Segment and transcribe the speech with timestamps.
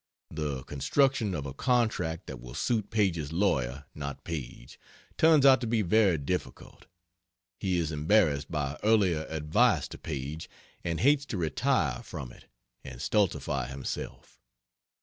[0.31, 4.79] The construction of a contract that will suit Paige's lawyer (not Paige)
[5.15, 6.87] turns out to be very difficult.
[7.59, 10.49] He is embarrassed by earlier advice to Paige,
[10.83, 12.47] and hates to retire from it
[12.83, 14.41] and stultify himself.